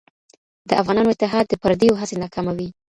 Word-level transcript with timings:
د 0.67 0.69
افغانانو 0.81 1.13
اتحاد 1.13 1.45
د 1.49 1.53
پرديو 1.63 1.99
هڅې 1.99 2.15
ناکاموي. 2.23 2.69